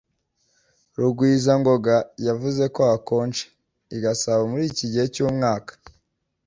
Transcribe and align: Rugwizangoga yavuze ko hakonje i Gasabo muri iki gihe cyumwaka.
Rugwizangoga 0.99 1.95
yavuze 2.27 2.63
ko 2.75 2.81
hakonje 2.89 3.43
i 3.95 3.97
Gasabo 4.03 4.41
muri 4.51 4.63
iki 4.71 4.85
gihe 4.91 5.05
cyumwaka. 5.13 5.73